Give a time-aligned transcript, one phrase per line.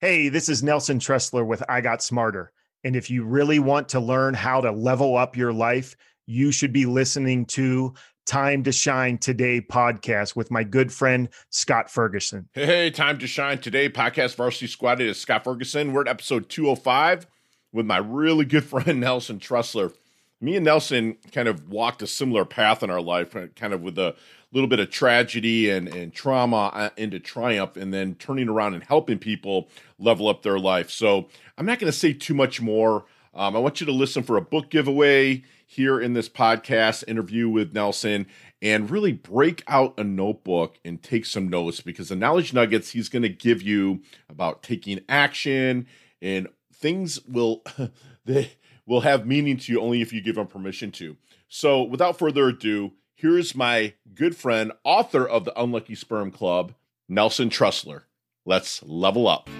[0.00, 2.52] Hey, this is Nelson Tressler with I Got Smarter.
[2.84, 6.72] And if you really want to learn how to level up your life, you should
[6.72, 7.94] be listening to
[8.24, 12.48] Time to Shine Today podcast with my good friend Scott Ferguson.
[12.52, 15.00] Hey, Time to Shine Today podcast Varsity Squad.
[15.00, 15.92] It is Scott Ferguson.
[15.92, 17.26] We're at episode 205
[17.72, 19.92] with my really good friend Nelson Tressler.
[20.40, 23.98] Me and Nelson kind of walked a similar path in our life, kind of with
[23.98, 24.14] a
[24.52, 28.84] little bit of tragedy and, and trauma uh, into triumph and then turning around and
[28.84, 30.90] helping people level up their life.
[30.90, 33.04] So I'm not going to say too much more.
[33.34, 37.48] Um, I want you to listen for a book giveaway here in this podcast interview
[37.48, 38.26] with Nelson
[38.62, 43.08] and really break out a notebook and take some notes because the knowledge nuggets he's
[43.08, 45.86] going to give you about taking action
[46.22, 47.62] and things will
[48.24, 48.52] they
[48.88, 51.14] will have meaning to you only if you give them permission to.
[51.48, 56.72] So without further ado, here's my good friend, author of the Unlucky Sperm Club,
[57.06, 58.04] Nelson Tressler.
[58.46, 59.50] Let's level up.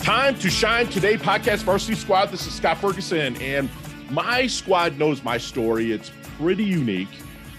[0.00, 2.26] Time to shine today, podcast varsity squad.
[2.26, 3.68] This is Scott Ferguson, and
[4.08, 5.90] my squad knows my story.
[5.90, 7.08] It's pretty unique,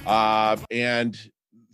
[0.07, 1.15] uh, and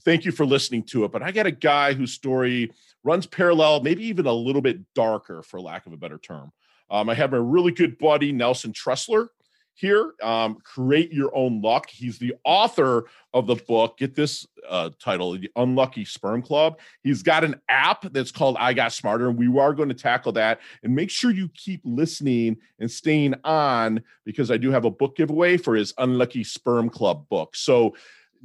[0.03, 1.11] thank you for listening to it.
[1.11, 2.71] But I got a guy whose story
[3.05, 6.51] runs parallel, maybe even a little bit darker, for lack of a better term.
[6.89, 9.27] Um, I have my really good buddy, Nelson Tressler,
[9.75, 10.13] here.
[10.23, 11.89] Um, Create Your Own Luck.
[11.89, 13.97] He's the author of the book.
[13.97, 16.79] Get this uh, title, The Unlucky Sperm Club.
[17.03, 20.31] He's got an app that's called I Got Smarter, and we are going to tackle
[20.33, 20.61] that.
[20.83, 25.15] And make sure you keep listening and staying on because I do have a book
[25.15, 27.55] giveaway for his Unlucky Sperm Club book.
[27.55, 27.95] So,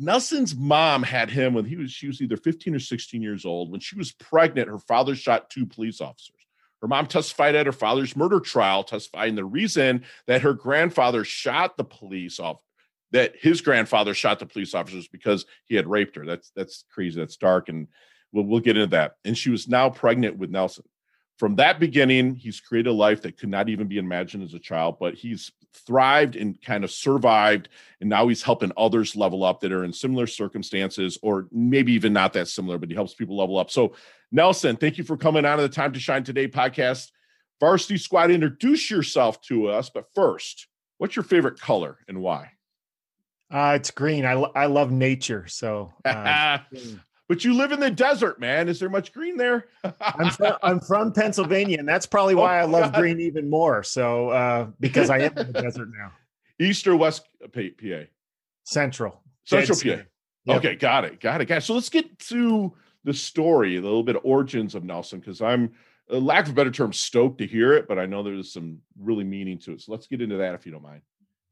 [0.01, 3.71] Nelson's mom had him when he was she was either 15 or 16 years old.
[3.71, 6.35] When she was pregnant, her father shot two police officers.
[6.81, 11.77] Her mom testified at her father's murder trial, testifying the reason that her grandfather shot
[11.77, 12.57] the police off
[13.13, 16.25] that his grandfather shot the police officers because he had raped her.
[16.25, 17.19] That's that's crazy.
[17.21, 17.89] That's dark, and
[18.33, 19.17] we'll we'll get into that.
[19.25, 20.85] And she was now pregnant with Nelson.
[21.41, 24.59] From that beginning, he's created a life that could not even be imagined as a
[24.59, 27.71] child, but he's thrived and kind of survived.
[27.99, 32.13] And now he's helping others level up that are in similar circumstances, or maybe even
[32.13, 33.71] not that similar, but he helps people level up.
[33.71, 33.95] So
[34.31, 37.11] Nelson, thank you for coming on to the Time to Shine Today podcast.
[37.59, 39.89] Varsity Squad, introduce yourself to us.
[39.89, 40.67] But first,
[40.99, 42.51] what's your favorite color and why?
[43.51, 44.27] Uh, it's green.
[44.27, 45.47] I, I love nature.
[45.47, 46.59] So, uh,
[47.31, 48.69] but you live in the desert, man.
[48.69, 49.67] Is there much green there?
[50.01, 53.01] I'm, from, I'm from Pennsylvania, and that's probably why oh, I love God.
[53.01, 53.85] green even more.
[53.85, 56.11] So, uh, because I am in the desert now.
[56.59, 57.61] East or West PA?
[58.65, 59.23] Central.
[59.45, 60.03] Central PA.
[60.47, 60.57] Yep.
[60.57, 61.21] Okay, got it.
[61.21, 61.45] Got it.
[61.45, 61.63] Got it.
[61.63, 62.73] So let's get to
[63.05, 65.71] the story, a little bit of origins of Nelson, because I'm,
[66.09, 69.23] lack of a better term, stoked to hear it, but I know there's some really
[69.23, 69.83] meaning to it.
[69.83, 71.03] So let's get into that if you don't mind.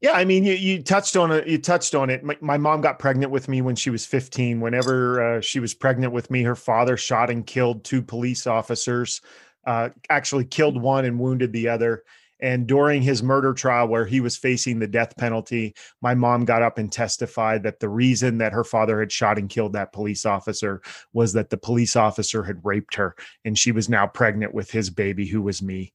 [0.01, 1.47] Yeah, I mean, you, you touched on it.
[1.47, 2.23] You touched on it.
[2.23, 4.61] My, my mom got pregnant with me when she was 15.
[4.61, 9.21] Whenever uh, she was pregnant with me, her father shot and killed two police officers.
[9.65, 12.03] Uh, actually, killed one and wounded the other.
[12.41, 16.61] And during his murder trial, where he was facing the death penalty, my mom got
[16.61, 20.25] up and testified that the reason that her father had shot and killed that police
[20.25, 24.71] officer was that the police officer had raped her, and she was now pregnant with
[24.71, 25.91] his baby, who was me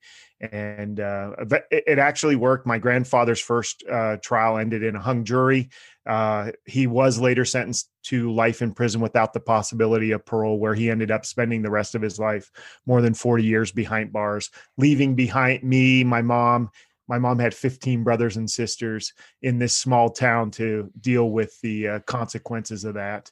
[0.53, 1.33] and uh,
[1.71, 2.67] it actually worked.
[2.67, 5.71] My grandfather's first uh, trial ended in a hung jury.
[6.07, 10.75] Uh, he was later sentenced to life in prison without the possibility of parole, where
[10.75, 12.51] he ended up spending the rest of his life,
[12.87, 16.71] more than 40 years behind bars, leaving behind me, my mom.
[17.07, 19.13] My mom had 15 brothers and sisters
[19.43, 23.31] in this small town to deal with the uh, consequences of that.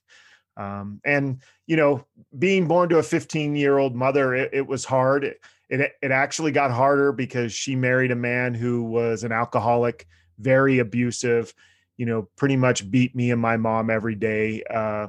[0.56, 2.05] Um, and you know,
[2.39, 5.34] being born to a 15 year old mother, it, it was hard
[5.72, 10.06] it it actually got harder because she married a man who was an alcoholic,
[10.38, 11.55] very abusive,
[11.97, 14.62] you know, pretty much beat me and my mom every day.
[14.69, 15.09] Uh,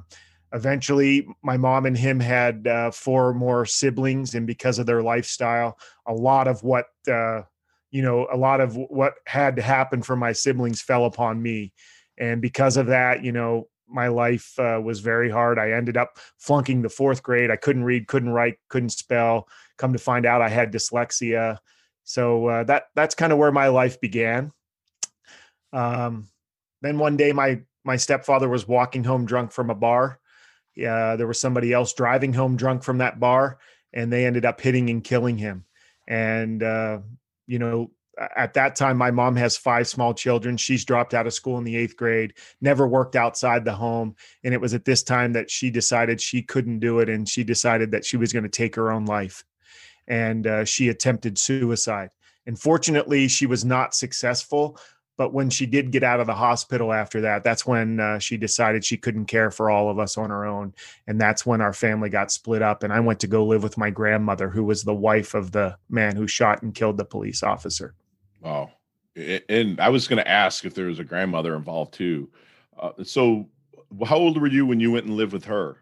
[0.53, 5.78] eventually, my mom and him had uh, four more siblings, and because of their lifestyle,
[6.07, 7.41] a lot of what uh,
[7.91, 11.73] you know, a lot of what had to happen for my siblings fell upon me,
[12.18, 15.59] and because of that, you know, my life uh, was very hard.
[15.59, 17.52] I ended up flunking the fourth grade.
[17.52, 19.47] I couldn't read, couldn't write, couldn't spell.
[19.84, 21.58] Come to find out, I had dyslexia.
[22.06, 24.53] So uh, that that's kind of where my life began.
[25.74, 26.30] Um,
[26.82, 30.22] then one day, my my stepfather was walking home drunk from a bar.
[30.74, 33.59] Yeah, there was somebody else driving home drunk from that bar,
[33.91, 35.66] and they ended up hitting and killing him.
[36.08, 37.00] And uh,
[37.46, 41.34] you know, at that time my mom has five small children she's dropped out of
[41.34, 45.02] school in the eighth grade never worked outside the home and it was at this
[45.02, 48.44] time that she decided she couldn't do it and she decided that she was going
[48.44, 49.44] to take her own life
[50.08, 52.09] and uh, she attempted suicide
[52.46, 54.78] and fortunately she was not successful
[55.17, 58.35] but when she did get out of the hospital after that, that's when uh, she
[58.35, 60.73] decided she couldn't care for all of us on her own.
[61.05, 62.82] And that's when our family got split up.
[62.84, 65.78] And I went to go live with my grandmother, who was the wife of the
[65.90, 67.94] man who shot and killed the police officer.
[68.41, 68.72] Wow.
[69.16, 72.29] And I was going to ask if there was a grandmother involved too.
[72.79, 73.47] Uh, so,
[74.06, 75.78] how old were you when you went and lived with her?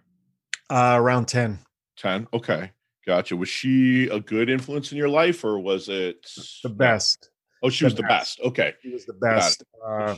[0.69, 1.59] Uh, around 10.
[1.95, 2.27] 10.
[2.33, 2.71] Okay.
[3.05, 3.35] Gotcha.
[3.35, 6.27] Was she a good influence in your life or was it
[6.63, 7.29] the best?
[7.63, 8.37] Oh, she the was the best.
[8.37, 8.47] best.
[8.47, 8.73] Okay.
[8.81, 9.63] She was the best.
[9.85, 10.17] Uh,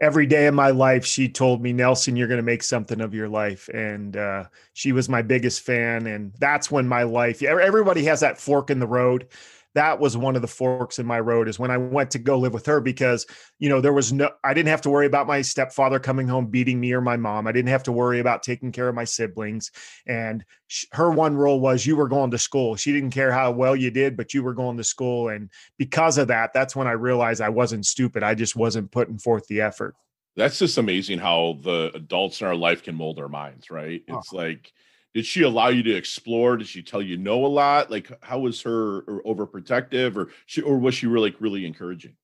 [0.00, 3.14] every day of my life, she told me, Nelson, you're going to make something of
[3.14, 3.68] your life.
[3.68, 6.06] And uh, she was my biggest fan.
[6.06, 9.28] And that's when my life, everybody has that fork in the road
[9.74, 12.38] that was one of the forks in my road is when I went to go
[12.38, 13.26] live with her because,
[13.58, 16.46] you know, there was no, I didn't have to worry about my stepfather coming home
[16.46, 17.46] beating me or my mom.
[17.46, 19.72] I didn't have to worry about taking care of my siblings.
[20.06, 22.76] And sh- her one rule was you were going to school.
[22.76, 25.28] She didn't care how well you did, but you were going to school.
[25.28, 28.22] And because of that, that's when I realized I wasn't stupid.
[28.22, 29.96] I just wasn't putting forth the effort.
[30.36, 34.02] That's just amazing how the adults in our life can mold our minds, right?
[34.08, 34.18] Uh-huh.
[34.18, 34.36] It's oh.
[34.36, 34.72] like,
[35.14, 36.56] did she allow you to explore?
[36.56, 37.90] Did she tell you no a lot?
[37.90, 42.16] Like, how was her overprotective, or she, or was she really really encouraging?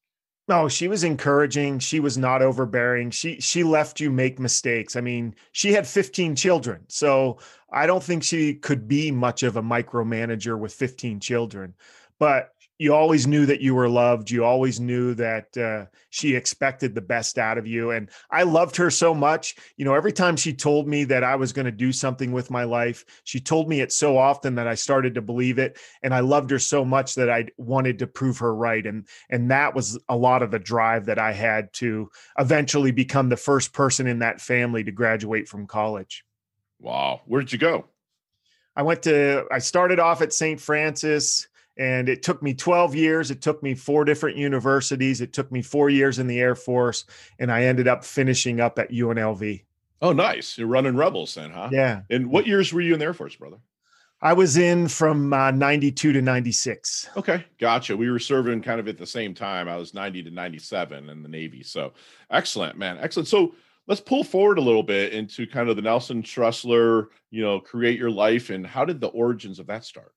[0.48, 1.78] No, she was encouraging.
[1.78, 3.10] She was not overbearing.
[3.12, 4.96] She she left you make mistakes.
[4.96, 6.84] I mean, she had 15 children.
[6.88, 7.38] So
[7.72, 11.74] I don't think she could be much of a micromanager with 15 children.
[12.18, 14.30] But you always knew that you were loved.
[14.30, 17.90] You always knew that uh, she expected the best out of you.
[17.90, 19.54] And I loved her so much.
[19.76, 22.50] You know, every time she told me that I was going to do something with
[22.50, 25.78] my life, she told me it so often that I started to believe it.
[26.02, 28.86] And I loved her so much that I wanted to prove her right.
[28.86, 33.28] And and that was a lot of the drive that I had to eventually become
[33.28, 36.24] the first person in that family to graduate from college.
[36.78, 37.20] Wow.
[37.26, 37.84] Where did you go?
[38.74, 40.58] I went to, I started off at St.
[40.58, 43.30] Francis and it took me 12 years.
[43.30, 45.20] It took me four different universities.
[45.20, 47.04] It took me four years in the Air Force.
[47.38, 49.62] And I ended up finishing up at UNLV.
[50.02, 50.58] Oh, nice.
[50.58, 51.70] You're running Rebels then, huh?
[51.72, 52.02] Yeah.
[52.10, 53.58] And what years were you in the Air Force, brother?
[54.22, 57.08] I was in from uh, 92 to 96.
[57.16, 57.44] Okay.
[57.58, 57.96] Gotcha.
[57.96, 59.66] We were serving kind of at the same time.
[59.66, 61.62] I was 90 to 97 in the Navy.
[61.62, 61.94] So
[62.30, 62.98] excellent, man.
[63.00, 63.28] Excellent.
[63.28, 63.54] So
[63.86, 67.98] let's pull forward a little bit into kind of the Nelson Tressler, you know, create
[67.98, 70.12] your life and how did the origins of that start?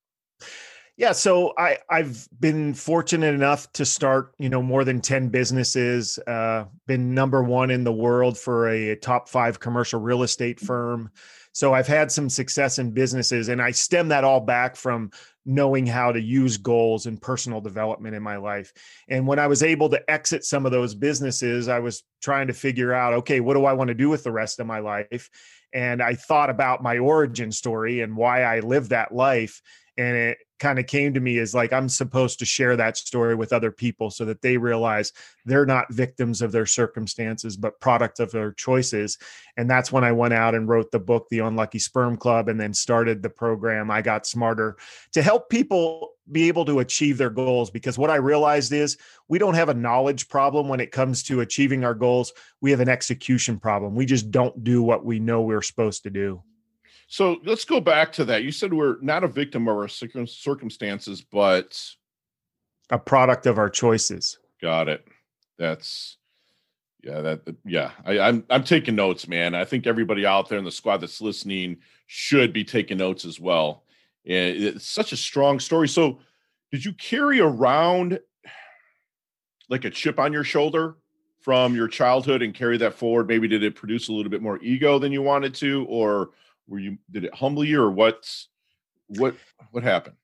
[0.96, 6.20] Yeah, so I I've been fortunate enough to start, you know, more than 10 businesses,
[6.28, 11.10] uh been number 1 in the world for a top 5 commercial real estate firm.
[11.52, 15.12] So I've had some success in businesses and I stem that all back from
[15.46, 18.72] knowing how to use goals and personal development in my life.
[19.08, 22.54] And when I was able to exit some of those businesses, I was trying to
[22.54, 25.30] figure out, okay, what do I want to do with the rest of my life?
[25.74, 29.62] And I thought about my origin story and why I lived that life
[29.98, 33.36] and it kind of came to me as like I'm supposed to share that story
[33.36, 35.12] with other people so that they realize
[35.46, 39.18] they're not victims of their circumstances but product of their choices.
[39.58, 42.60] And that's when I went out and wrote the book The Unlucky Sperm Club and
[42.60, 44.78] then started the program I got smarter
[45.14, 47.70] to help people be able to achieve their goals.
[47.70, 48.98] Because what I realized is
[49.28, 52.32] we don't have a knowledge problem when it comes to achieving our goals.
[52.62, 53.96] We have an execution problem.
[53.96, 56.42] We just don't do what we know we're supposed to do
[57.08, 58.44] so let's go back to that.
[58.44, 61.80] You said we're not a victim of our circumstances, but
[62.90, 64.40] a product of our choices.
[64.62, 65.06] Got it.
[65.58, 66.18] That's
[67.04, 67.92] yeah, that yeah.
[68.06, 69.56] I, I'm I'm taking notes, man.
[69.56, 71.78] I think everybody out there in the squad that's listening
[72.08, 73.84] should be taking notes as well.
[74.26, 75.90] And it's such a strong story.
[75.90, 76.20] So,
[76.72, 78.20] did you carry around
[79.70, 80.96] like a chip on your shoulder
[81.42, 83.28] from your childhood and carry that forward?
[83.28, 86.30] Maybe did it produce a little bit more ego than you wanted to, or
[86.68, 88.50] were you did it humble you or what's
[89.08, 89.36] what
[89.72, 90.16] what happened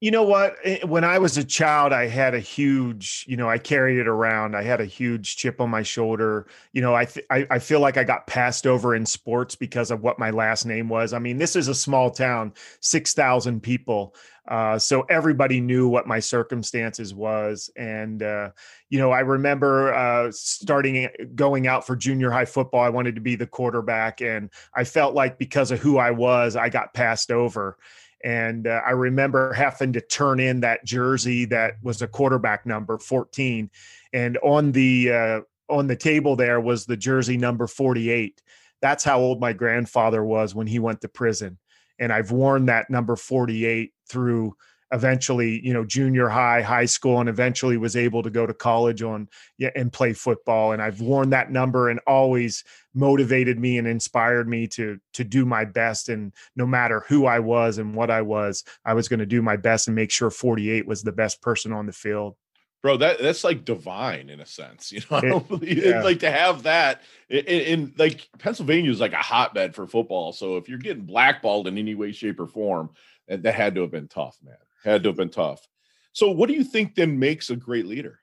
[0.00, 0.56] you know what?
[0.62, 4.08] Eh, when i was a child i had a huge you know i carried it
[4.08, 4.54] around.
[4.56, 6.46] I had a huge chip on my shoulder.
[6.72, 9.90] You know i th- I, I feel like i got passed over in sports because
[9.90, 11.12] of what my last name was.
[11.12, 14.14] I mean this is a small town 6000 people
[14.48, 17.68] uh, so everybody knew what my circumstances was.
[17.76, 18.50] And uh,
[18.88, 23.20] you know i remember uh, starting going out for junior high football i wanted to
[23.20, 27.30] be the quarterback and i felt like because of who i was i got passed
[27.30, 27.76] over
[28.24, 32.98] and uh, I remember having to turn in that jersey that was a quarterback number
[32.98, 33.70] 14.
[34.12, 38.42] And on the uh, on the table there was the jersey number 48.
[38.80, 41.58] That's how old my grandfather was when he went to prison.
[41.98, 44.56] And I've worn that number 48 through
[44.92, 49.02] eventually you know junior high high school and eventually was able to go to college
[49.02, 49.28] on
[49.58, 50.72] yeah and play football.
[50.72, 52.62] And i've worn that number and always
[52.94, 56.08] motivated me and inspired me to to do my best.
[56.08, 59.42] And no matter who i was and what i was i was going to do
[59.42, 62.36] my best and make sure 48 was the best person on the field.
[62.82, 65.16] Bro that that's like divine in a sense you know?
[65.16, 66.02] I don't believe yeah.
[66.02, 70.32] like to have that in, in, like pennsylvania is like a hotbed for football.
[70.32, 72.90] So if you're getting blackballed in any way shape or form
[73.26, 74.54] that, that had to have been tough man
[74.86, 75.66] had to have been tough
[76.12, 78.20] so what do you think then makes a great leader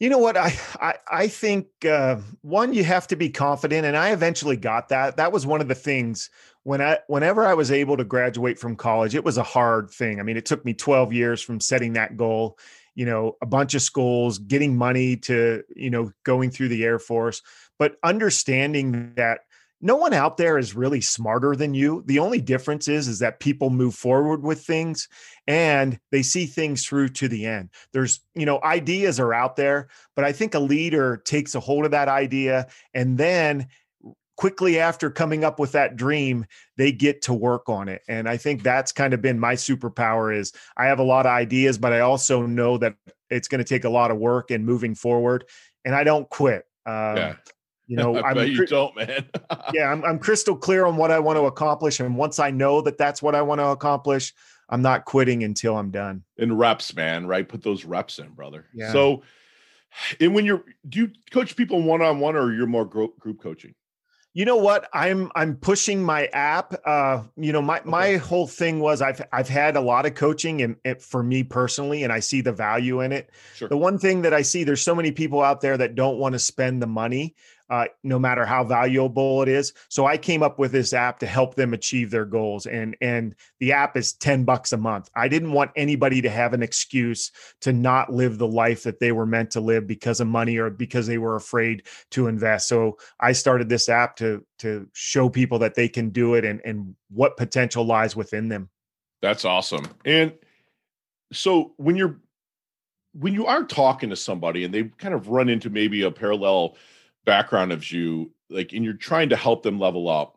[0.00, 3.96] you know what I I, I think uh, one you have to be confident, and
[3.96, 5.18] I eventually got that.
[5.18, 6.30] That was one of the things
[6.62, 9.14] when I whenever I was able to graduate from college.
[9.14, 10.18] It was a hard thing.
[10.18, 12.58] I mean, it took me twelve years from setting that goal.
[12.94, 16.98] You know, a bunch of schools, getting money to you know going through the Air
[16.98, 17.42] Force,
[17.78, 19.40] but understanding that
[19.80, 22.02] no one out there is really smarter than you.
[22.06, 25.08] The only difference is is that people move forward with things
[25.46, 27.70] and they see things through to the end.
[27.92, 31.84] There's you know ideas are out there but i think a leader takes a hold
[31.84, 33.66] of that idea and then
[34.36, 36.46] quickly after coming up with that dream
[36.76, 38.02] they get to work on it.
[38.08, 41.32] And i think that's kind of been my superpower is i have a lot of
[41.32, 42.94] ideas but i also know that
[43.28, 45.44] it's going to take a lot of work and moving forward
[45.84, 46.64] and i don't quit.
[46.86, 47.34] Um, yeah
[47.90, 49.26] you know, I am you don't, man.
[49.74, 52.80] yeah, I'm, I'm crystal clear on what I want to accomplish, and once I know
[52.82, 54.32] that that's what I want to accomplish,
[54.68, 56.22] I'm not quitting until I'm done.
[56.36, 57.46] In reps, man, right?
[57.46, 58.66] Put those reps in, brother.
[58.72, 58.92] Yeah.
[58.92, 59.22] So,
[60.20, 63.42] and when you're, do you coach people one on one, or you're more group group
[63.42, 63.74] coaching?
[64.32, 64.88] You know what?
[64.94, 66.74] I'm I'm pushing my app.
[66.86, 67.90] Uh, you know, my okay.
[67.90, 71.42] my whole thing was I've I've had a lot of coaching and, and, for me
[71.42, 73.30] personally, and I see the value in it.
[73.56, 73.68] Sure.
[73.68, 76.34] The one thing that I see, there's so many people out there that don't want
[76.34, 77.34] to spend the money
[77.70, 79.72] uh, no matter how valuable it is.
[79.88, 83.34] So I came up with this app to help them achieve their goals, and and
[83.60, 85.08] the app is ten bucks a month.
[85.14, 89.12] I didn't want anybody to have an excuse to not live the life that they
[89.12, 92.68] were meant to live because of money or because they were afraid to invest.
[92.68, 96.60] So I started this app to to show people that they can do it and
[96.64, 98.68] and what potential lies within them.
[99.22, 99.86] That's awesome.
[100.04, 100.32] And
[101.32, 102.16] so when you're
[103.12, 106.76] when you are talking to somebody and they kind of run into maybe a parallel
[107.30, 110.36] background of you, like, and you're trying to help them level up,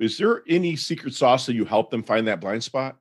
[0.00, 2.96] is there any secret sauce that you help them find that blind spot?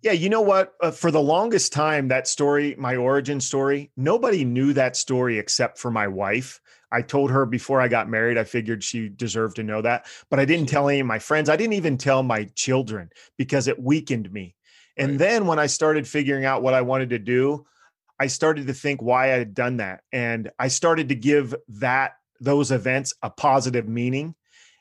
[0.00, 0.72] Yeah, you know what?
[0.80, 5.76] Uh, for the longest time, that story, my origin story, nobody knew that story except
[5.76, 6.62] for my wife.
[6.90, 10.40] I told her before I got married, I figured she deserved to know that, but
[10.40, 11.50] I didn't tell any of my friends.
[11.50, 14.54] I didn't even tell my children because it weakened me.
[14.96, 15.18] And right.
[15.18, 17.66] then when I started figuring out what I wanted to do,
[18.20, 20.02] I started to think why I had done that.
[20.12, 24.34] And I started to give that those events a positive meaning.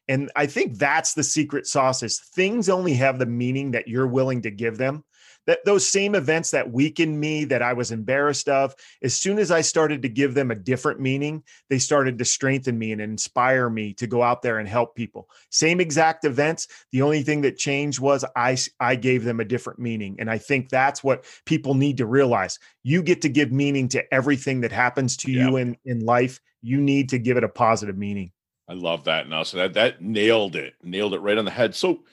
[0.08, 4.08] And I think that's the secret sauce is things only have the meaning that you're
[4.08, 5.04] willing to give them
[5.48, 9.50] that those same events that weakened me that I was embarrassed of, as soon as
[9.50, 13.70] I started to give them a different meaning, they started to strengthen me and inspire
[13.70, 15.30] me to go out there and help people.
[15.50, 16.68] Same exact events.
[16.92, 20.18] The only thing that changed was I I gave them a different meaning.
[20.20, 22.60] And I think that's what people need to realize.
[22.84, 25.48] You get to give meaning to everything that happens to yeah.
[25.48, 26.40] you in, in life.
[26.62, 28.32] You need to give it a positive meaning.
[28.70, 29.30] I love that.
[29.30, 31.74] Now, so that that nailed it, nailed it right on the head.
[31.74, 32.04] So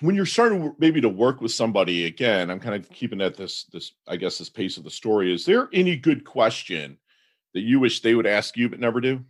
[0.00, 3.64] when you're starting maybe to work with somebody again i'm kind of keeping at this
[3.72, 6.98] this i guess this pace of the story is there any good question
[7.54, 9.24] that you wish they would ask you but never do?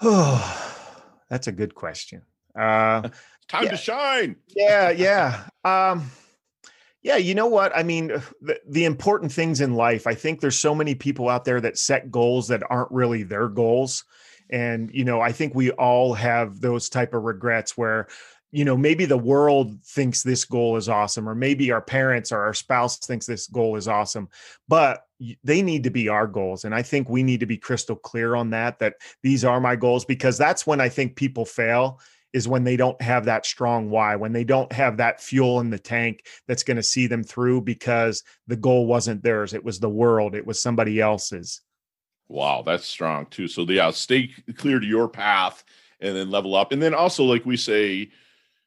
[0.00, 0.76] Oh
[1.28, 2.22] that's a good question.
[2.54, 3.08] Uh
[3.48, 3.70] time yeah.
[3.70, 4.36] to shine!
[4.54, 6.10] yeah yeah um
[7.02, 7.74] yeah you know what?
[7.74, 8.08] I mean
[8.40, 11.78] the, the important things in life i think there's so many people out there that
[11.78, 14.04] set goals that aren't really their goals
[14.50, 18.06] and you know i think we all have those type of regrets where
[18.52, 22.40] you know maybe the world thinks this goal is awesome or maybe our parents or
[22.40, 24.28] our spouse thinks this goal is awesome
[24.68, 25.04] but
[25.44, 28.34] they need to be our goals and i think we need to be crystal clear
[28.34, 32.00] on that that these are my goals because that's when i think people fail
[32.32, 35.70] is when they don't have that strong why when they don't have that fuel in
[35.70, 39.78] the tank that's going to see them through because the goal wasn't theirs it was
[39.78, 41.60] the world it was somebody else's
[42.30, 45.64] wow that's strong too so yeah stay clear to your path
[46.00, 48.10] and then level up and then also like we say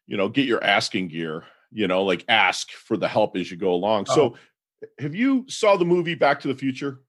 [0.08, 3.58] you know, get your asking gear, you know, like ask for the help as you
[3.58, 4.06] go along.
[4.10, 4.16] Oh.
[4.16, 4.88] So uh-huh.
[5.00, 7.02] have you saw the movie Back to the Future?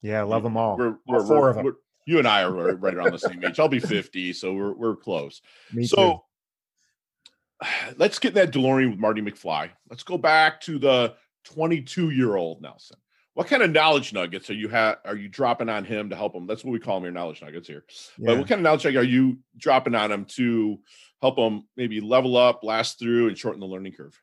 [0.00, 0.76] Yeah, I love them all.
[0.76, 1.76] We're, we're, all 4 we're, of them.
[2.06, 3.60] you and I are right around the same age.
[3.60, 5.40] I'll be 50, so we're we're close.
[5.72, 6.24] Me so
[7.62, 7.68] too.
[7.96, 9.70] let's get that DeLorean with Marty McFly.
[9.88, 12.96] Let's go back to the 22 year old Nelson.
[13.34, 16.34] What kind of knowledge nuggets are you ha- are you dropping on him to help
[16.34, 16.46] him?
[16.46, 17.84] That's what we call them your knowledge nuggets here.
[18.18, 18.26] Yeah.
[18.26, 20.78] But what kind of knowledge are you dropping on him to
[21.22, 24.20] help him maybe level up, last through, and shorten the learning curve?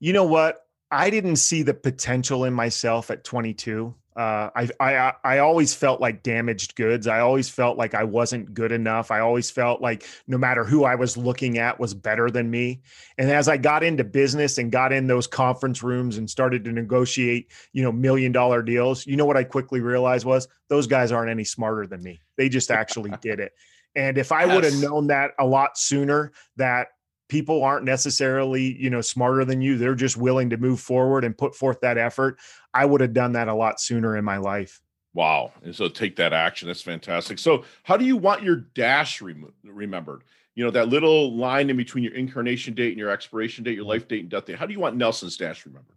[0.00, 0.60] You know what?
[0.90, 3.94] I didn't see the potential in myself at 22.
[4.14, 7.06] Uh, I, I I always felt like damaged goods.
[7.06, 9.10] I always felt like I wasn't good enough.
[9.10, 12.82] I always felt like no matter who I was looking at was better than me.
[13.16, 16.72] And as I got into business and got in those conference rooms and started to
[16.72, 21.10] negotiate, you know, million dollar deals, you know what I quickly realized was those guys
[21.10, 22.20] aren't any smarter than me.
[22.36, 23.52] They just actually did it.
[23.96, 24.54] And if I yes.
[24.54, 26.88] would have known that a lot sooner, that
[27.32, 31.38] people aren't necessarily you know smarter than you they're just willing to move forward and
[31.38, 32.38] put forth that effort
[32.74, 34.80] i would have done that a lot sooner in my life.
[35.14, 35.52] Wow.
[35.62, 36.68] And so take that action.
[36.68, 37.38] That's fantastic.
[37.38, 40.24] So how do you want your dash rem- remembered?
[40.54, 43.82] You know that little line in between your incarnation date and your expiration date your
[43.82, 43.90] mm-hmm.
[43.90, 45.96] life date and death date how do you want nelson's dash remembered?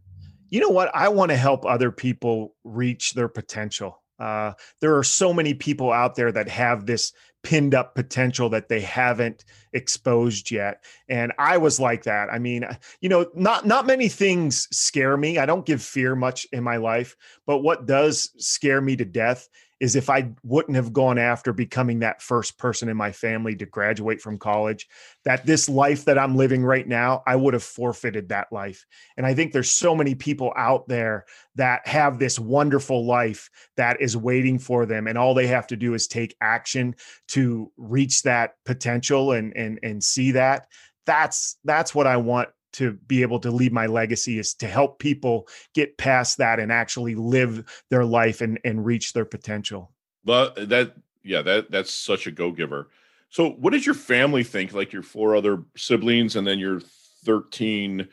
[0.50, 0.91] You know what?
[0.94, 5.91] I want to help other people reach their potential uh, there are so many people
[5.91, 10.84] out there that have this pinned up potential that they haven't exposed yet.
[11.07, 12.29] And i was like that.
[12.31, 12.65] I mean
[13.01, 15.38] you know not not many things scare me.
[15.38, 19.48] I don't give fear much in my life but what does scare me to death
[19.79, 23.65] is if I wouldn't have gone after becoming that first person in my family to
[23.65, 24.88] graduate from college,
[25.25, 28.86] that this life that I'm living right now, I would have forfeited that life.
[29.17, 34.00] And I think there's so many people out there that have this wonderful life that
[34.00, 35.08] is waiting for them.
[35.08, 36.96] And all they have to do is take action
[37.29, 40.67] to reach that potential and and and see that.
[41.05, 45.00] That's that's what I want to be able to leave my legacy is to help
[45.00, 49.91] people get past that and actually live their life and and reach their potential.
[50.24, 52.89] But that yeah, that that's such a go giver.
[53.29, 54.74] So what does your family think?
[54.74, 56.82] Like your four other siblings and then your
[57.25, 58.08] 13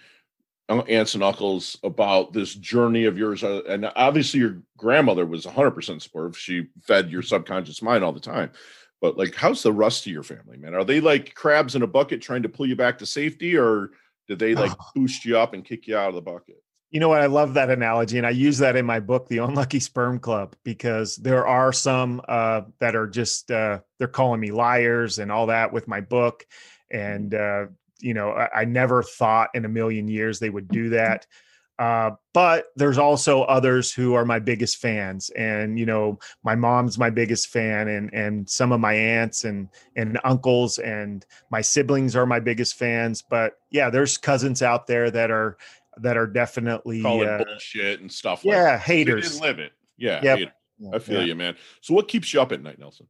[0.69, 6.00] aunts and uncles about this journey of yours uh, and obviously your grandmother was 100%
[6.00, 8.50] supportive she fed your subconscious mind all the time
[9.00, 11.87] but like how's the rest of your family man are they like crabs in a
[11.87, 13.90] bucket trying to pull you back to safety or
[14.28, 14.84] did they like oh.
[14.94, 16.62] boost you up and kick you out of the bucket?
[16.90, 17.22] You know what?
[17.22, 20.54] I love that analogy, and I use that in my book, The Unlucky Sperm Club,
[20.62, 25.46] because there are some uh, that are just uh, they're calling me liars and all
[25.46, 26.44] that with my book,
[26.90, 27.66] and uh,
[28.00, 31.26] you know I, I never thought in a million years they would do that.
[31.82, 36.96] Uh, but there's also others who are my biggest fans, and you know, my mom's
[36.96, 42.14] my biggest fan, and and some of my aunts and and uncles and my siblings
[42.14, 43.24] are my biggest fans.
[43.28, 45.57] But yeah, there's cousins out there that are
[45.96, 48.44] that are definitely calling uh, bullshit and stuff.
[48.44, 49.30] Like yeah, like haters.
[49.33, 49.72] didn't live it.
[49.98, 50.54] Yeah, yep.
[50.94, 51.26] I feel yeah.
[51.26, 51.57] you, man.
[51.80, 53.09] So, what keeps you up at night, Nelson?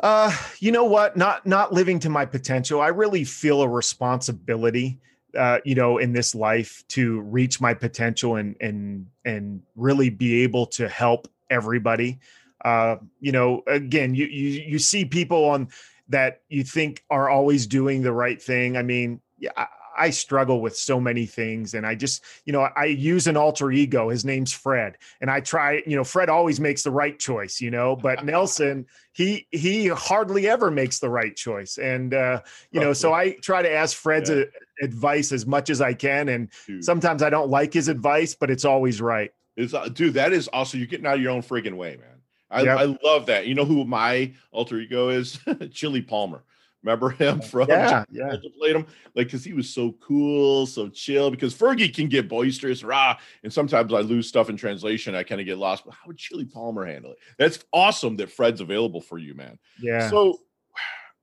[0.00, 1.14] Uh, you know what?
[1.14, 2.80] Not not living to my potential.
[2.80, 4.98] I really feel a responsibility
[5.36, 10.42] uh, you know, in this life to reach my potential and and and really be
[10.42, 12.18] able to help everybody.
[12.64, 15.68] Uh, you know, again, you you you see people on
[16.08, 18.76] that you think are always doing the right thing.
[18.76, 19.66] I mean, yeah,
[19.96, 23.70] I, struggle with so many things and I just, you know, I use an alter
[23.70, 24.08] ego.
[24.08, 24.98] His name's Fred.
[25.20, 28.86] And I try, you know, Fred always makes the right choice, you know, but Nelson,
[29.12, 31.78] he he hardly ever makes the right choice.
[31.78, 34.44] And uh, you know, so I try to ask Fred's yeah.
[34.80, 36.28] advice as much as I can.
[36.28, 36.84] And dude.
[36.84, 39.30] sometimes I don't like his advice, but it's always right.
[39.56, 42.08] It's uh, dude, that is also you're getting out of your own friggin' way, man.
[42.50, 42.78] I, yep.
[42.78, 43.46] I love that.
[43.46, 45.38] You know who my alter ego is?
[45.72, 46.42] Chili Palmer.
[46.82, 48.34] Remember him from yeah, yeah.
[48.58, 51.30] played him like because he was so cool, so chill.
[51.30, 55.14] Because Fergie can get boisterous, rah, and sometimes I lose stuff in translation.
[55.14, 55.84] I kind of get lost.
[55.84, 57.18] But how would Chili Palmer handle it?
[57.38, 59.58] That's awesome that Fred's available for you, man.
[59.80, 60.10] Yeah.
[60.10, 60.38] So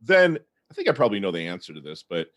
[0.02, 0.40] then
[0.72, 2.30] I think I probably know the answer to this, but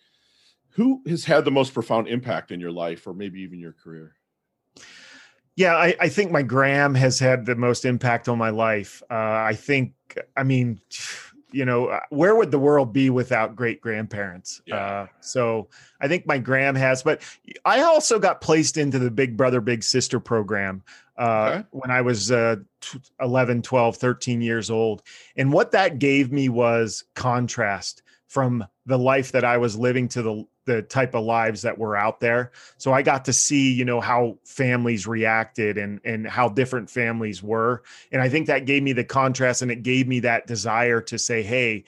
[0.71, 4.15] who has had the most profound impact in your life, or maybe even your career?
[5.55, 9.03] Yeah, I, I think my Gram has had the most impact on my life.
[9.11, 9.93] Uh, I think,
[10.35, 10.81] I mean
[11.53, 14.63] you know, uh, where would the world be without great grandparents?
[14.67, 14.77] Yeah.
[14.77, 15.69] Uh, so
[16.01, 17.23] I think my gram has, but
[17.65, 20.83] I also got placed into the Big Brother, Big Sister program
[21.19, 21.67] uh, okay.
[21.71, 22.57] when I was uh,
[23.21, 25.03] 11, 12, 13 years old.
[25.37, 30.23] And what that gave me was contrast from the life that I was living to
[30.23, 32.53] the the type of lives that were out there.
[32.79, 37.43] So I got to see, you know, how families reacted and and how different families
[37.43, 37.83] were.
[38.11, 41.19] And I think that gave me the contrast and it gave me that desire to
[41.19, 41.85] say, "Hey,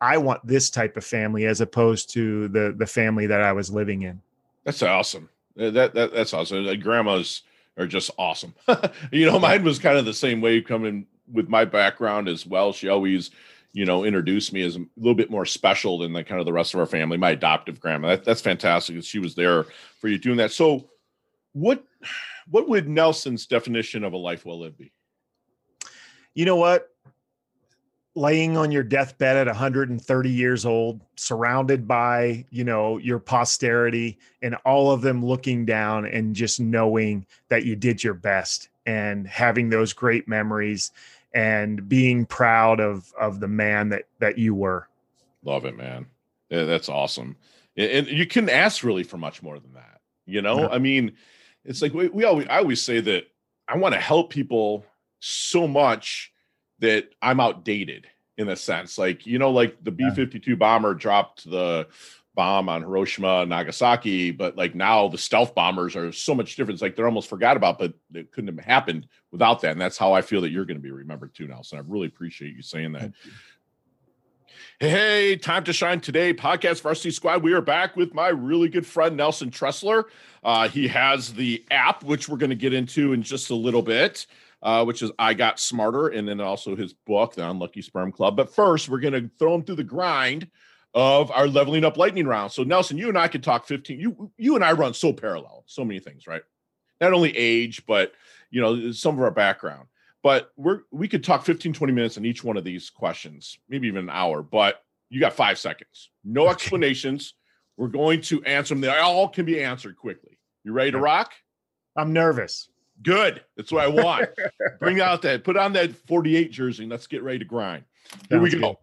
[0.00, 3.70] I want this type of family as opposed to the the family that I was
[3.70, 4.20] living in."
[4.64, 5.28] That's awesome.
[5.58, 6.64] Uh, that, that that's awesome.
[6.64, 7.42] Like uh, grandmas
[7.76, 8.54] are just awesome.
[9.12, 12.72] you know, mine was kind of the same way coming with my background as well.
[12.72, 13.30] She always
[13.72, 16.52] you know, introduced me as a little bit more special than the kind of the
[16.52, 17.16] rest of our family.
[17.16, 18.08] My adoptive grandma.
[18.08, 19.02] That, that's fantastic.
[19.04, 19.64] She was there
[20.00, 20.52] for you doing that.
[20.52, 20.88] So,
[21.52, 21.84] what
[22.50, 24.92] what would Nelson's definition of a life well lived be?
[26.34, 26.88] You know what?
[28.16, 34.56] Laying on your deathbed at 130 years old, surrounded by, you know, your posterity and
[34.64, 39.70] all of them looking down and just knowing that you did your best and having
[39.70, 40.90] those great memories
[41.32, 44.88] and being proud of of the man that that you were.
[45.42, 46.06] Love it, man.
[46.48, 47.36] Yeah, that's awesome.
[47.76, 50.00] And you couldn't ask really for much more than that.
[50.26, 51.12] You know, I mean,
[51.64, 53.24] it's like we, we always I always say that
[53.68, 54.84] I want to help people
[55.20, 56.32] so much
[56.80, 58.98] that I'm outdated in a sense.
[58.98, 61.86] Like, you know, like the B 52 bomber dropped the
[62.34, 66.76] bomb on Hiroshima Nagasaki, but like now the stealth bombers are so much different.
[66.76, 69.72] It's like they're almost forgot about, but it couldn't have happened without that.
[69.72, 71.78] And that's how I feel that you're going to be remembered too, Nelson.
[71.78, 73.12] I really appreciate you saying that.
[74.78, 76.32] Hey, time to shine today.
[76.32, 77.42] Podcast Varsity Squad.
[77.42, 80.04] We are back with my really good friend Nelson Tressler.
[80.42, 83.82] Uh, he has the app, which we're going to get into in just a little
[83.82, 84.26] bit,
[84.62, 88.36] uh, which is I Got Smarter, and then also his book, The Unlucky Sperm Club.
[88.36, 90.48] But first, we're going to throw him through the grind
[90.94, 92.52] of our leveling up lightning round.
[92.52, 94.00] So Nelson, you and I could talk 15.
[94.00, 96.42] You you and I run so parallel, so many things, right?
[97.00, 98.12] Not only age, but
[98.50, 99.86] you know, some of our background.
[100.22, 103.88] But we're we could talk 15, 20 minutes on each one of these questions, maybe
[103.88, 106.10] even an hour, but you got five seconds.
[106.24, 106.52] No okay.
[106.52, 107.34] explanations.
[107.76, 108.82] We're going to answer them.
[108.82, 110.38] They all can be answered quickly.
[110.64, 111.32] You ready to rock?
[111.96, 112.68] I'm nervous.
[113.02, 113.42] Good.
[113.56, 114.28] That's what I want.
[114.80, 117.84] Bring out that, put on that 48 jersey, and let's get ready to grind.
[118.28, 118.68] Here Sounds we go.
[118.68, 118.76] Good.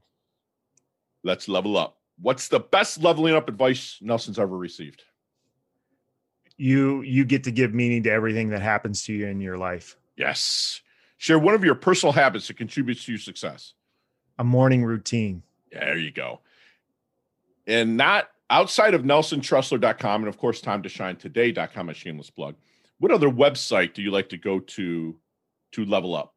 [1.24, 1.97] Let's level up.
[2.20, 5.04] What's the best leveling up advice Nelson's ever received?
[6.58, 9.96] You you get to give meaning to everything that happens to you in your life.
[10.16, 10.82] Yes.
[11.18, 13.74] Share one of your personal habits that contributes to your success.
[14.40, 15.44] A morning routine.
[15.72, 16.42] There you go.
[17.68, 22.56] And not outside of nelsontressler.com and of course time to shine today.com a shameless plug.
[23.00, 25.16] What other website do you like to go to
[25.74, 26.34] to level up?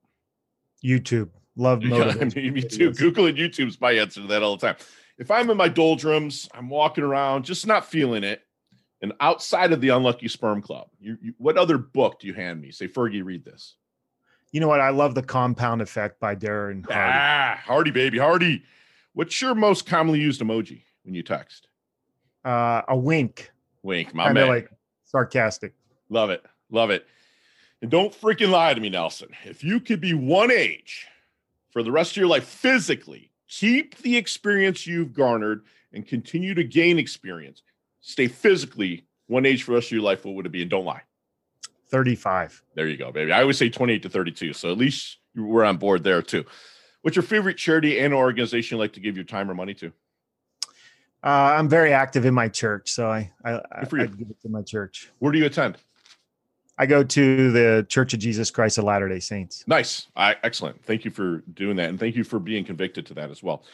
[0.84, 1.30] YouTube.
[1.56, 2.52] Love motivation.
[2.52, 2.92] me too.
[2.92, 4.76] Google and YouTube's my answer to that all the time
[5.20, 8.42] if I'm in my doldrums, I'm walking around, just not feeling it,
[9.02, 12.60] and outside of the Unlucky Sperm Club, you, you, what other book do you hand
[12.60, 12.70] me?
[12.72, 13.76] Say, Fergie, read this.
[14.50, 14.80] You know what?
[14.80, 16.94] I love the Compound Effect by Darren Hardy.
[16.94, 18.64] Ah, Hardy, baby, Hardy.
[19.12, 21.68] What's your most commonly used emoji when you text?
[22.44, 23.52] Uh, a wink.
[23.82, 24.48] Wink, my man.
[24.48, 24.70] Like
[25.04, 25.74] sarcastic.
[26.08, 27.06] Love it, love it.
[27.82, 29.28] And don't freaking lie to me, Nelson.
[29.44, 31.06] If you could be one age
[31.70, 36.64] for the rest of your life physically, keep the experience you've garnered and continue to
[36.64, 37.62] gain experience.
[38.00, 40.24] Stay physically one age for the rest of your life.
[40.24, 40.62] What would it be?
[40.62, 41.02] And don't lie.
[41.90, 42.62] 35.
[42.74, 43.32] There you go, baby.
[43.32, 44.52] I always say 28 to 32.
[44.52, 46.44] So at least we're on board there too.
[47.02, 49.92] What's your favorite charity and organization you like to give your time or money to?
[51.22, 54.48] Uh, I'm very active in my church, so I I, I, I give it to
[54.48, 55.10] my church.
[55.18, 55.76] Where do you attend?
[56.80, 59.64] I go to the Church of Jesus Christ of Latter day Saints.
[59.66, 60.06] Nice.
[60.16, 60.82] I, excellent.
[60.82, 61.90] Thank you for doing that.
[61.90, 63.64] And thank you for being convicted to that as well.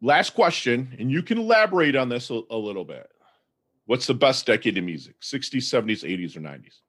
[0.00, 3.10] Last question, and you can elaborate on this a, a little bit.
[3.84, 5.20] What's the best decade of music?
[5.20, 6.80] 60s, 70s, 80s, or 90s?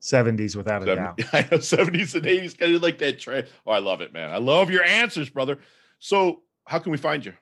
[0.00, 1.34] 70s without a 70, doubt.
[1.34, 3.48] I know 70s and 80s kind of like that trend.
[3.66, 4.30] Oh, I love it, man.
[4.30, 5.58] I love your answers, brother.
[5.98, 7.34] So, how can we find you?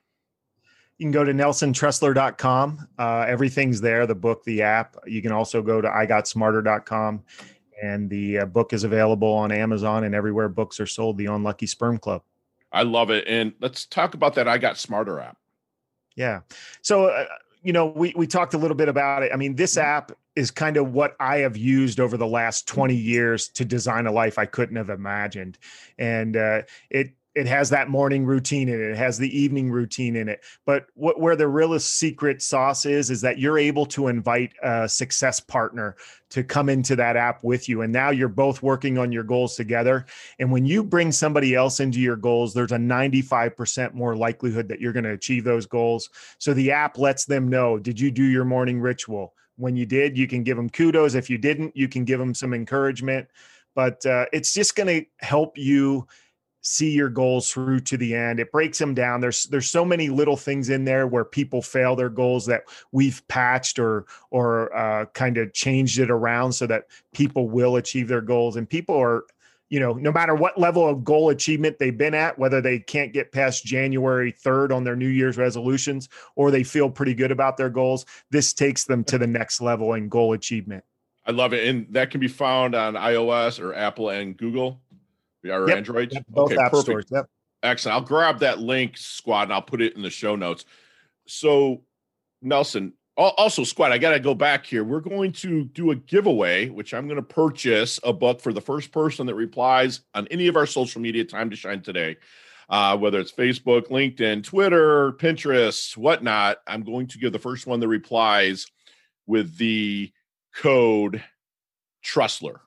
[0.99, 2.87] You can go to nelsontressler.com.
[2.99, 4.97] Uh, everything's there the book, the app.
[5.07, 7.23] You can also go to igotsmarter.com.
[7.81, 11.67] And the uh, book is available on Amazon and everywhere books are sold, The Unlucky
[11.67, 12.21] Sperm Club.
[12.73, 13.23] I love it.
[13.27, 15.37] And let's talk about that I Got Smarter app.
[16.17, 16.41] Yeah.
[16.81, 17.25] So, uh,
[17.63, 19.31] you know, we, we talked a little bit about it.
[19.33, 22.93] I mean, this app is kind of what I have used over the last 20
[22.93, 25.57] years to design a life I couldn't have imagined.
[25.97, 28.91] And uh, it it has that morning routine in it.
[28.91, 30.41] It has the evening routine in it.
[30.65, 34.89] But what where the real secret sauce is is that you're able to invite a
[34.89, 35.95] success partner
[36.31, 37.81] to come into that app with you.
[37.81, 40.05] And now you're both working on your goals together.
[40.39, 44.79] And when you bring somebody else into your goals, there's a 95% more likelihood that
[44.79, 46.09] you're going to achieve those goals.
[46.39, 49.33] So the app lets them know, did you do your morning ritual?
[49.55, 51.15] When you did, you can give them kudos.
[51.15, 53.27] If you didn't, you can give them some encouragement.
[53.75, 56.07] But uh, it's just going to help you
[56.61, 58.39] see your goals through to the end.
[58.39, 59.21] It breaks them down.
[59.21, 63.25] There's there's so many little things in there where people fail their goals that we've
[63.27, 68.21] patched or or uh, kind of changed it around so that people will achieve their
[68.21, 68.55] goals.
[68.55, 69.23] And people are,
[69.69, 73.13] you know, no matter what level of goal achievement they've been at, whether they can't
[73.13, 77.57] get past January 3rd on their New Year's resolutions or they feel pretty good about
[77.57, 80.83] their goals, this takes them to the next level in goal achievement.
[81.25, 81.67] I love it.
[81.67, 84.81] And that can be found on iOS or Apple and Google
[85.45, 85.77] our yep.
[85.77, 86.13] Androids.
[86.13, 86.85] Yep, both okay, app perfect.
[86.85, 87.05] stores.
[87.11, 87.29] Yep.
[87.63, 87.95] Excellent.
[87.95, 90.65] I'll grab that link, squad, and I'll put it in the show notes.
[91.27, 91.81] So,
[92.41, 94.85] Nelson, also, squad, I got to go back here.
[94.85, 98.61] We're going to do a giveaway, which I'm going to purchase a book for the
[98.61, 101.25] first person that replies on any of our social media.
[101.25, 102.15] Time to shine today.
[102.69, 107.81] Uh, whether it's Facebook, LinkedIn, Twitter, Pinterest, whatnot, I'm going to give the first one
[107.81, 108.67] that replies
[109.27, 110.13] with the
[110.55, 111.21] code
[112.05, 112.59] Tressler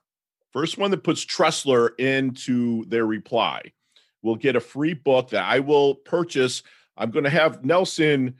[0.53, 3.73] First one that puts Tressler into their reply
[4.21, 6.63] will get a free book that I will purchase.
[6.95, 8.35] I'm going to have Nelson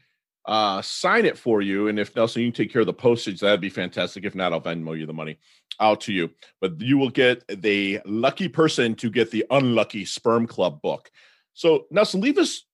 [0.45, 1.87] uh, sign it for you.
[1.87, 4.25] And if Nelson, you can take care of the postage, that'd be fantastic.
[4.25, 5.39] If not, I'll Venmo you the money
[5.79, 6.29] out to you.
[6.61, 11.09] But you will get the lucky person to get the unlucky sperm club book.
[11.53, 12.65] So Nelson, leave us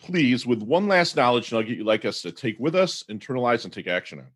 [0.00, 3.72] please with one last knowledge nugget you'd like us to take with us, internalize, and
[3.72, 4.26] take action on.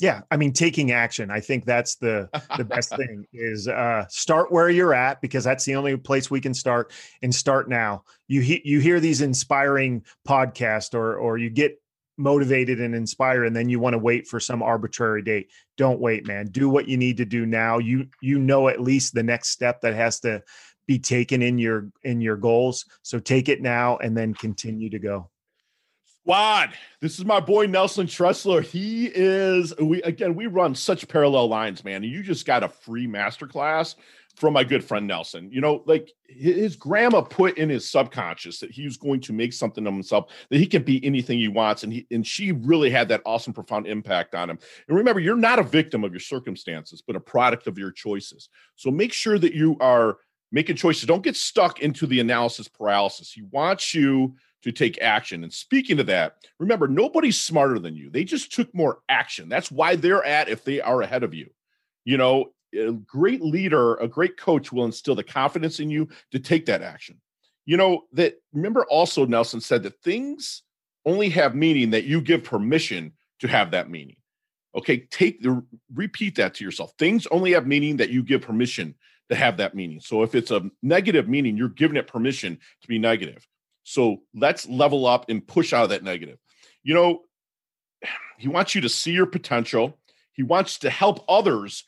[0.00, 1.28] Yeah, I mean, taking action.
[1.30, 5.64] I think that's the the best thing is uh, start where you're at because that's
[5.64, 8.04] the only place we can start and start now.
[8.28, 11.80] You he, you hear these inspiring podcasts or or you get
[12.18, 16.26] motivated and inspired and then you want to wait for some arbitrary date don't wait
[16.26, 19.50] man do what you need to do now you you know at least the next
[19.50, 20.42] step that has to
[20.88, 24.98] be taken in your in your goals so take it now and then continue to
[24.98, 25.30] go
[26.28, 31.48] squad this is my boy nelson tressler he is we again we run such parallel
[31.48, 33.94] lines man you just got a free masterclass
[34.38, 35.50] from my good friend Nelson.
[35.50, 39.52] You know, like his grandma put in his subconscious that he was going to make
[39.52, 41.82] something of himself, that he can be anything he wants.
[41.82, 44.58] And he and she really had that awesome, profound impact on him.
[44.86, 48.48] And remember, you're not a victim of your circumstances, but a product of your choices.
[48.76, 50.18] So make sure that you are
[50.52, 51.06] making choices.
[51.06, 53.32] Don't get stuck into the analysis paralysis.
[53.32, 55.44] He wants you to take action.
[55.44, 58.10] And speaking of that, remember, nobody's smarter than you.
[58.10, 59.48] They just took more action.
[59.48, 61.50] That's why they're at if they are ahead of you.
[62.04, 66.38] You know, a great leader, a great coach will instill the confidence in you to
[66.38, 67.20] take that action.
[67.66, 70.62] You know, that remember also Nelson said that things
[71.04, 74.16] only have meaning that you give permission to have that meaning.
[74.74, 75.62] Okay, take the
[75.94, 76.92] repeat that to yourself.
[76.98, 78.94] Things only have meaning that you give permission
[79.28, 80.00] to have that meaning.
[80.00, 83.46] So if it's a negative meaning, you're giving it permission to be negative.
[83.88, 86.38] So let's level up and push out of that negative.
[86.82, 87.22] You know,
[88.38, 89.98] he wants you to see your potential.
[90.32, 91.84] He wants to help others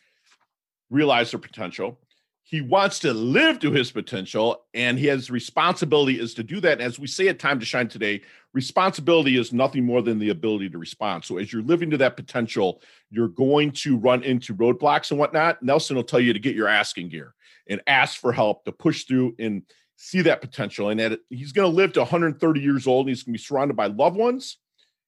[0.88, 1.98] realize their potential.
[2.42, 6.80] He wants to live to his potential, and his responsibility is to do that.
[6.80, 8.22] As we say at Time to Shine today,
[8.54, 11.24] responsibility is nothing more than the ability to respond.
[11.24, 15.62] So, as you're living to that potential, you're going to run into roadblocks and whatnot.
[15.62, 17.34] Nelson will tell you to get your asking gear
[17.68, 19.62] and ask for help to push through and
[20.00, 20.88] see that potential.
[20.88, 23.42] And that he's going to live to 130 years old, and he's going to be
[23.42, 24.56] surrounded by loved ones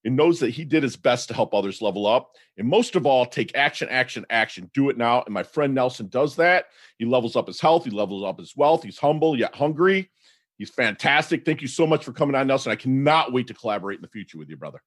[0.05, 2.33] and knows that he did his best to help others level up.
[2.59, 4.70] And most of all, take action, action, action.
[4.74, 5.22] Do it now.
[5.22, 6.66] And my friend Nelson does that.
[6.98, 8.83] He levels up his health, he levels up his wealth.
[8.83, 10.11] He's humble yet hungry.
[10.59, 11.44] He's fantastic.
[11.44, 12.70] Thank you so much for coming on, Nelson.
[12.70, 14.83] I cannot wait to collaborate in the future with you, brother.